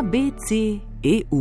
[0.00, 1.40] ABC.eu.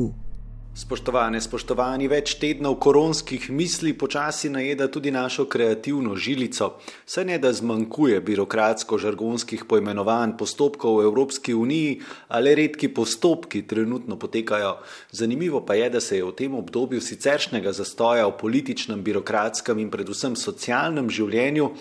[0.76, 6.68] Spoštovane, spoštovani, več tednov koronskih misli počasi najeda tudi našo kreativno žilico.
[7.08, 14.76] Saj ne da zmanjkuje birokratsko-žargonskih poimenovanj postopkov v Evropski uniji, ali redki postopki trenutno potekajo.
[15.16, 19.88] Zanimivo pa je, da se je v tem obdobju siceršnjega zastoja v političnem, birokratskem in
[19.88, 21.72] predvsem socialnem življenju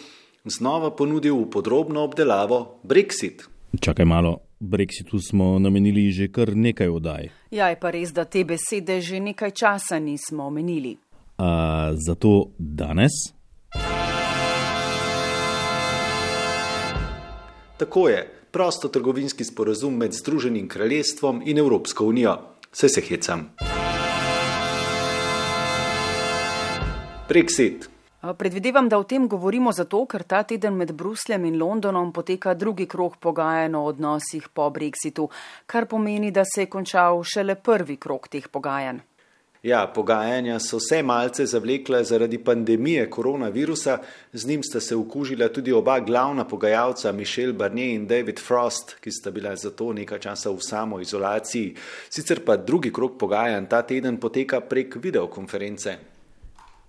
[0.46, 3.48] znova ponudil v podrobno obdelavo Brexit.
[3.82, 7.28] Čakaj malo, Brexitu smo namenili že kar nekaj oddaj.
[7.50, 10.96] Ja, je pa res, da te besede že nekaj časa nismo omenili.
[11.38, 13.12] A zato danes?
[17.78, 22.38] Tako je, prostotrgovinski sporazum med Združenim kraljestvom in Evropsko unijo.
[22.72, 23.54] Vse se hecam.
[27.28, 27.97] Brexit.
[28.18, 32.86] Predvidevam, da o tem govorimo zato, ker ta teden med Brusljem in Londonom poteka drugi
[32.90, 35.28] krok pogajanj o odnosih po Brexitu,
[35.66, 38.98] kar pomeni, da se je končal šele prvi krok teh pogajanj.
[39.62, 43.98] Ja, pogajanja so vse malce zavlekla zaradi pandemije koronavirusa,
[44.32, 49.10] z njim sta se okužila tudi oba glavna pogajalca, Mišel Barnier in David Frost, ki
[49.10, 51.74] sta bila zato nekaj časa v samoizolaciji.
[52.10, 56.17] Sicer pa drugi krok pogajanj ta teden poteka prek videokonference.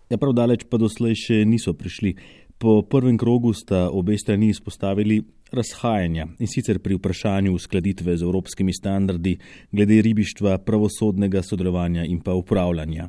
[0.09, 2.15] Ja, prav daleč pa doslej še niso prišli.
[2.59, 5.19] Po prvem krogu sta obe strani izpostavili
[5.53, 9.37] razhajanja in sicer pri vprašanju uskladitve z evropskimi standardi
[9.71, 13.07] glede ribištva, pravosodnega sodelovanja in pa upravljanja.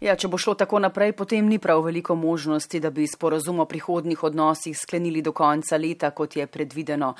[0.00, 3.64] Ja, če bo šlo tako naprej, potem ni prav veliko možnosti, da bi sporazum o
[3.64, 7.14] prihodnih odnosih sklenili do konca leta, kot je predvideno.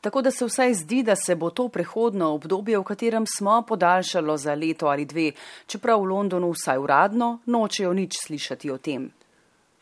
[0.00, 4.36] Tako da se vsaj zdi, da se bo to prehodno obdobje, v katerem smo, podaljšalo
[4.36, 5.32] za leto ali dve,
[5.66, 9.10] čeprav v Londonu vsaj uradno nočejo nič slišati o tem.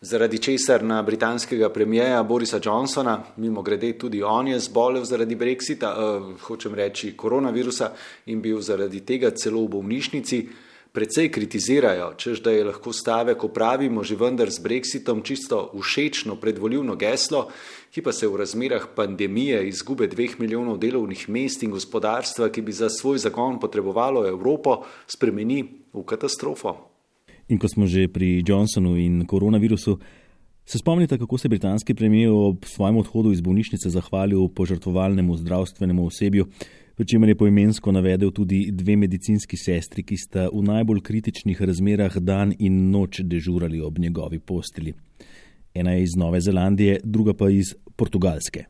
[0.01, 5.91] Zaradi česar na britanskega premijeja Borisa Johnsona, mimo grede tudi on je zbolel zaradi brexita,
[5.91, 7.93] eh, hočem reči koronavirusa
[8.27, 10.49] in bil zaradi tega celo v bolnišnici,
[10.99, 16.97] precej kritizirajo, čež da je lahko stavek opravimo že vendar z brexitom čisto všečno predvoljivno
[16.99, 17.47] geslo,
[17.95, 22.75] ki pa se v razmerah pandemije, izgube dveh milijonov delovnih mest in gospodarstva, ki bi
[22.75, 25.63] za svoj zakon potrebovalo Evropo, spremeni
[25.95, 26.75] v katastrofo.
[27.47, 29.99] In ko smo že pri Johnsonu in koronavirusu,
[30.71, 36.47] se spomnite, kako se britanski premijer ob svojem odhodu iz bolnišnice zahvalil požrtvovalnemu zdravstvenemu osebju,
[36.95, 42.19] pri čemer je poimensko navedel tudi dve medicinski sestri, ki sta v najbolj kritičnih razmerah
[42.21, 44.93] dan in noč dežurali ob njegovi posteli.
[45.75, 48.65] Ena je iz Nove Zelandije, druga pa iz Portugalske.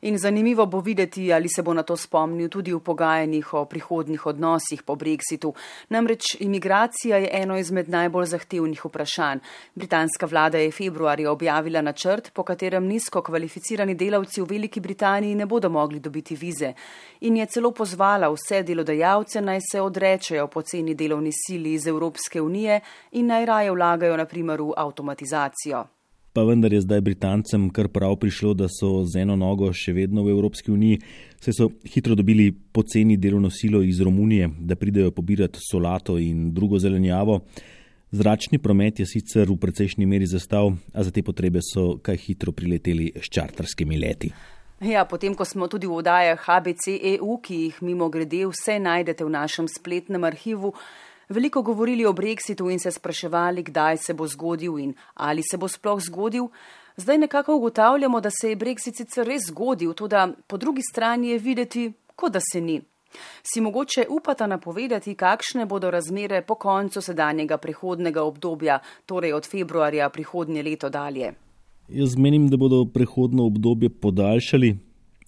[0.00, 4.26] In zanimivo bo videti, ali se bo na to spomnil tudi v pogajanjih o prihodnih
[4.26, 5.54] odnosih po Brexitu.
[5.88, 9.38] Namreč imigracija je eno izmed najbolj zahtevnih vprašanj.
[9.74, 15.46] Britanska vlada je februarja objavila načrt, po katerem nizko kvalificirani delavci v Veliki Britaniji ne
[15.46, 16.72] bodo mogli dobiti vize.
[17.20, 22.80] In je celo pozvala vse delodajalce naj se odrečejo poceni delovni sili iz Evropske unije
[23.12, 25.97] in naj raje vlagajo naprimer v avtomatizacijo
[26.38, 30.22] pa vendar je zdaj Britancem kar prav prišlo, da so z eno nogo še vedno
[30.22, 31.00] v Evropski uniji,
[31.42, 36.78] saj so hitro dobili poceni delovno silo iz Romunije, da pridejo pobirati solato in drugo
[36.78, 37.40] zelenjavo.
[38.14, 42.54] Zračni promet je sicer v precejšnji meri zastav, a za te potrebe so kaj hitro
[42.54, 44.30] prileteli s čarterskimi leti.
[44.78, 49.26] Ja, potem, ko smo tudi v odajah ABC EU, ki jih mimo grede vse najdete
[49.26, 50.70] v našem spletnem arhivu,
[51.28, 55.68] veliko govorili o brexitu in se spraševali, kdaj se bo zgodil in ali se bo
[55.68, 56.48] sploh zgodil.
[56.96, 60.16] Zdaj nekako ugotavljamo, da se je brexit sicer res zgodil, tudi
[60.46, 62.80] po drugi strani je videti, kot da se ni.
[63.42, 70.08] Si mogoče upata napovedati, kakšne bodo razmere po koncu sedanjega prehodnega obdobja, torej od februarja
[70.08, 71.32] prihodnje leto dalje?
[71.88, 74.76] Jaz menim, da bodo prehodno obdobje podaljšali,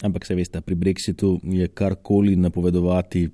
[0.02, 3.28] ampak se veste, pri brexitu je karkoli napovedovati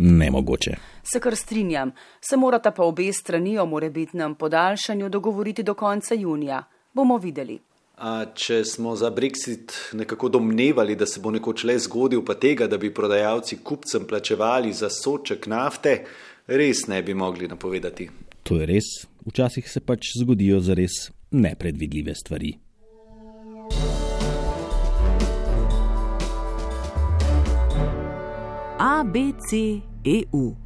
[0.00, 0.76] nemogoče.
[1.02, 6.64] Se kar strinjam, se morata pa obe strani o morebitnem podaljšanju dogovoriti do konca junija.
[6.92, 7.58] Bomo videli.
[8.00, 12.66] A če smo za Brexit nekako domnevali, da se bo nekoč le zgodil, pa tega,
[12.66, 15.98] da bi prodajalci kupcem plačevali za soček nafte,
[16.46, 18.08] res ne bi mogli napovedati.
[18.48, 18.88] To je res.
[19.26, 22.56] Včasih se pač zgodijo za res nepredvidljive stvari.
[28.80, 29.52] ABC
[30.04, 30.56] EU.